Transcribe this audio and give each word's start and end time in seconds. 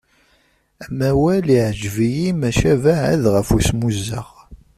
Amawal 0.83 1.45
yeɛǧeb-iyi 1.55 2.29
maca 2.39 2.71
beɛɛed 2.83 3.23
ɣef 3.35 3.47
usmuzzeɣ. 3.57 4.29